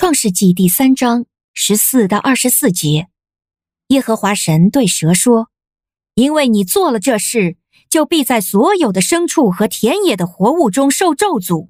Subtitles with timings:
[0.00, 3.08] 创世纪第三章十四到二十四节，
[3.88, 5.50] 耶和华神对蛇说
[6.16, 7.58] ：“因为你做了这事，
[7.90, 11.68] 就必在所有的牲畜和田野的活物中受咒诅。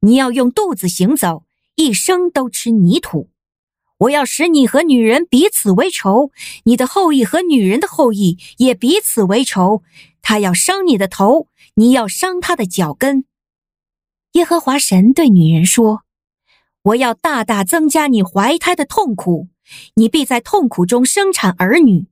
[0.00, 1.44] 你要用肚子行走，
[1.74, 3.28] 一生都吃泥土。
[3.98, 6.30] 我要使你和女人彼此为仇，
[6.64, 9.82] 你的后裔和女人的后裔也彼此为仇。
[10.22, 13.26] 他要伤你的头，你要伤他的脚跟。”
[14.32, 16.05] 耶和华神对女人说。
[16.86, 19.48] 我要大大增加你怀胎的痛苦，
[19.96, 22.06] 你必在痛苦中生产儿女。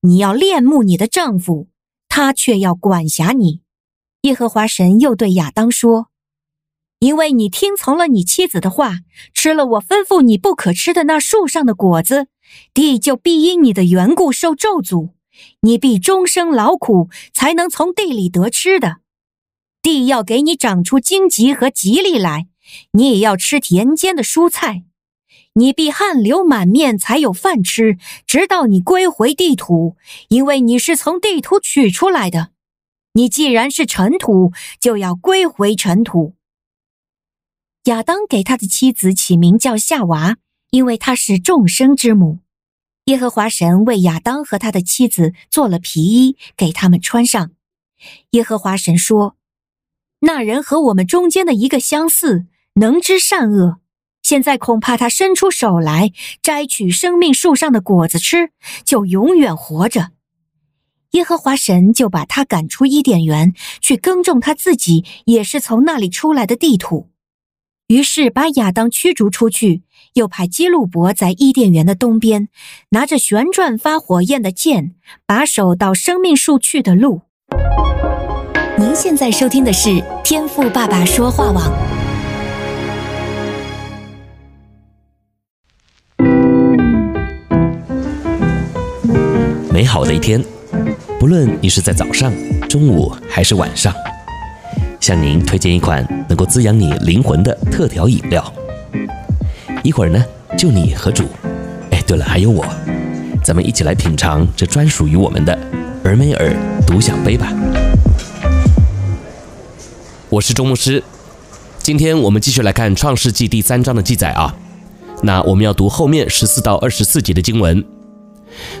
[0.00, 1.68] 你要恋慕你的丈夫，
[2.08, 3.60] 他却要管辖你。
[4.22, 6.08] 耶和华神又对亚当说
[7.00, 9.00] ：“因为你听从了你妻子的话，
[9.34, 12.28] 吃了我吩咐你不可吃的那树上的果子，
[12.72, 15.10] 地就必因你的缘故受咒诅。
[15.60, 18.98] 你必终生劳苦，才能从地里得吃的。
[19.82, 22.46] 地要给你长出荆棘和蒺藜来。”
[22.92, 24.84] 你也要吃田间的蔬菜，
[25.54, 29.96] 你必汗流满面才有饭吃，直到你归回地土，
[30.28, 32.50] 因为你是从地土取出来的。
[33.12, 36.34] 你既然是尘土，就要归回尘土。
[37.84, 40.38] 亚当给他的妻子起名叫夏娃，
[40.70, 42.38] 因为她是众生之母。
[43.04, 47.50] 耶和华神为亚当和他的妻子做了皮衣，给他们穿上。
[48.30, 49.36] 耶和华神说
[50.20, 53.76] ：“那人和我们中间的一个相似。”能知善恶，
[54.20, 56.10] 现在恐怕他伸出手来
[56.42, 58.50] 摘取生命树上的果子吃，
[58.84, 60.10] 就永远活着。
[61.12, 67.10] 耶和华神就把他赶出伊甸园，去耕种他自己也是从那里出来的地土。
[67.86, 72.48] 于是把亚当驱逐出去，又派基路伯在伊甸园的东边，
[72.88, 77.22] 拿着旋转发火焰的剑，把守到生命树去的路。
[78.76, 81.93] 您现在收听的是天赋爸爸说话网。
[89.84, 90.42] 美好的一天，
[91.20, 92.32] 不论你是在早上、
[92.70, 93.94] 中午还是晚上，
[94.98, 98.42] 向您推荐一款能够滋养你灵魂的特调饮料。
[99.82, 100.24] 一会儿呢，
[100.56, 101.24] 就你和主，
[101.90, 102.64] 哎，对了，还有我，
[103.44, 105.52] 咱们一起来品尝这专属于我们的
[106.02, 106.56] 尔梅尔
[106.86, 107.52] 独享杯吧。
[110.30, 111.04] 我是周牧师，
[111.76, 114.56] 今天我们继续来看创世纪第三章的记载啊。
[115.22, 117.84] 那我们要读后面十四到二十四节的经文。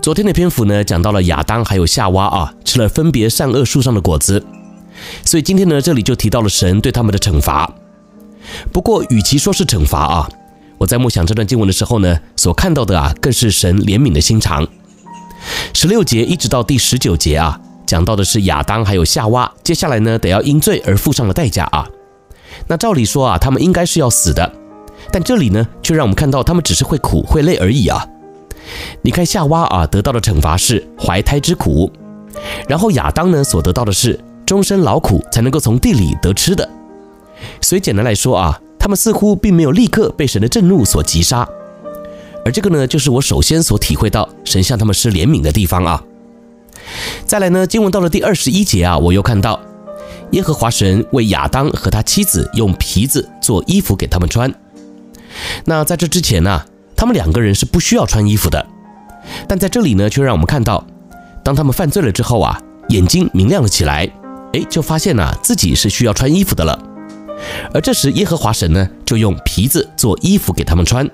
[0.00, 4.44] 昨天的篇幅呢，讲到了亚当还有夏娃啊，吃了分别善恶树上的果子，
[5.24, 7.70] 所以今天呢，这里就提到了神对他们的惩罚。
[8.72, 10.28] 不过，与其说是惩罚啊，
[10.78, 14.66] 我在默想这段经文的时候呢，所看到的啊，更是神怜悯的心肠。
[15.74, 21.86] 十六节一直到第十九节啊，讲到的是亚当还有夏娃，接下来呢，得要因罪而付上了代价啊。
[22.68, 24.50] 那照理说啊，他们应该是要死的，
[25.12, 28.06] 但这里呢，却让我们看到他们只是会苦会累而已啊。
[29.02, 31.90] 你看夏娃啊，得到的惩罚是怀胎之苦，
[32.68, 36.68] 然后亚当呢，所得到的是终身劳苦才能够从地里得吃的。
[37.60, 41.48] 所以简单来说啊，他们似乎并没有立刻被神的震怒所击杀，
[42.44, 46.02] 而这个呢，就是我首先所体会到神向他们施怜悯的地方啊。
[47.26, 49.60] 再来呢，经文到了第二十一节啊，我又看到
[50.32, 54.52] 耶和华神为亚当和他妻子用皮子做衣服给他们穿。
[55.64, 56.64] 那在这之前呢，
[56.98, 58.66] 他们两个人是不需要穿衣服的，
[59.46, 60.84] 但在这里呢，却让我们看到，
[61.44, 64.10] 当他们犯罪了之后啊，眼睛明亮了起来，
[64.52, 66.76] 哎，就发现呢，自己是需要穿衣服的了。
[67.72, 71.08] 而这时，耶和华神呢，就用皮子做衣服给他们穿，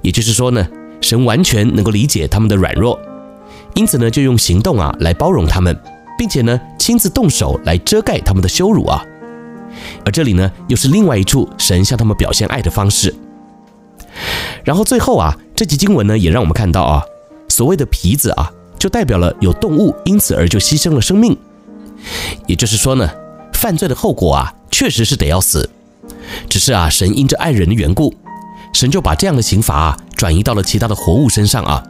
[0.00, 0.66] 也就是说呢，
[1.02, 2.98] 神完全能够理解他们的软弱，
[3.74, 5.78] 因此呢，就用行动啊来包容他们，
[6.16, 9.04] 并且呢，亲自动手来遮盖他们的羞辱啊。
[10.06, 13.14] 而这里呢，又是另外一处神向他们表现爱的方式。
[14.68, 17.02] 然后最后啊，这集经文呢也让我们看到啊，
[17.48, 21.34] 所谓的皮子啊，就代表了有动物因此而就牺牲了生命。
[22.46, 23.10] 也就是说呢，
[23.54, 25.70] 犯罪的后果啊，确实是得要死。
[26.50, 28.12] 只是啊，神因着爱人的缘故，
[28.74, 31.82] 神就把这样的刑罚啊转移到了其他的活物身上啊，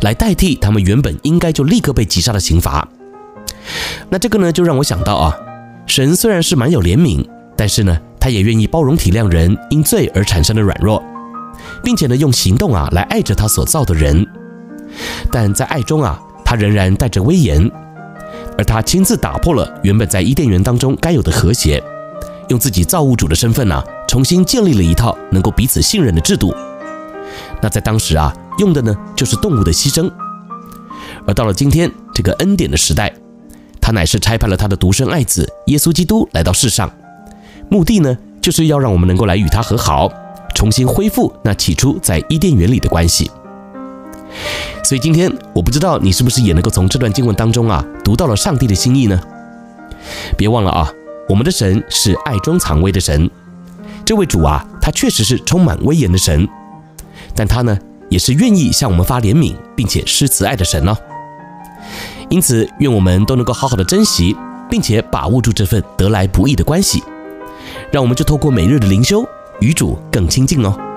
[0.00, 2.88] 来代替他们原本应该就立刻被击杀的刑罚。
[4.10, 5.36] 那这个呢，就让我想到啊，
[5.86, 7.24] 神虽然是蛮有怜悯，
[7.56, 11.00] 但是呢，他也愿意包容体谅人因罪而产生的软弱。
[11.86, 14.26] 并且呢，用行动啊来爱着他所造的人，
[15.30, 17.70] 但在爱中啊，他仍然带着威严，
[18.58, 21.80] 而他亲自打破了原本在伊甸园当中该有的和谐，
[22.48, 26.52] 用自己造物主的身份呢，重新建立了一套能够彼此信任的制度。
[27.60, 30.10] 那在当时啊，用的呢就是动物的牺牲，
[31.24, 33.14] 而到了今天这个恩典的时代，
[33.80, 36.90] 他乃是差派了他的独生爱子耶稣基督来到世上，
[37.70, 40.10] 目的呢就是要让我们能够来与他和好。
[40.56, 43.30] 重新恢复那起初在伊甸园里的关系。
[44.82, 49.20] 所以今天我不知道你是不是也能够从这段经文当中啊读到了上帝的心意呢？
[50.36, 50.90] 别忘了啊，
[51.28, 53.28] 我们的神是爱中藏威的神，
[54.02, 56.48] 这位主啊，他确实是充满威严的神，
[57.34, 60.96] 但他呢也是愿意向我们发怜悯并且施慈爱的神哦。
[62.30, 64.34] 因此，愿我们都能够好好的珍惜
[64.70, 67.02] 并且把握住这份得来不易的关系，
[67.92, 69.26] 让我们就透过每日的灵修
[69.60, 70.95] 与主更亲近哦。